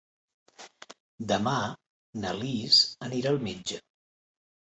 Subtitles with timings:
[1.31, 1.53] Demà
[2.23, 3.79] na Lis anirà al metge.